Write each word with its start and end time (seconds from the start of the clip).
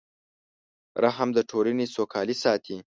رحم 1.03 1.29
د 1.37 1.39
ټولنې 1.49 1.85
سوکالي 1.95 2.35
ساتي. 2.43 2.77